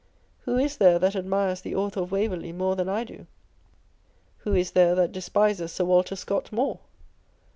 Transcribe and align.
Who 0.45 0.57
is 0.57 0.77
there 0.77 0.97
that 0.97 1.15
admires 1.15 1.61
the 1.61 1.75
Author 1.75 1.99
of 1.99 2.11
Waverley 2.11 2.51
more 2.51 2.75
than 2.75 2.89
I 2.89 3.03
do? 3.03 3.27
Who 4.39 4.55
is 4.55 4.71
there 4.71 4.95
that 4.95 5.11
despises 5.11 5.71
Sir 5.73 5.85
Walter 5.85 6.15
Scott 6.15 6.45
nioj*e 6.45 6.79